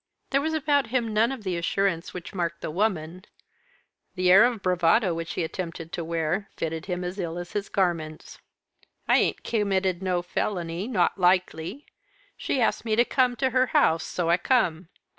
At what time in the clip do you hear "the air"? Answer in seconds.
4.15-4.45